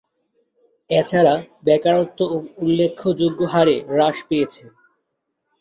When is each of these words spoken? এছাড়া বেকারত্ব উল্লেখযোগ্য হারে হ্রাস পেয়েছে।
এছাড়া 0.89 1.33
বেকারত্ব 1.65 2.19
উল্লেখযোগ্য 2.61 3.39
হারে 3.53 3.75
হ্রাস 3.89 4.17
পেয়েছে। 4.27 4.63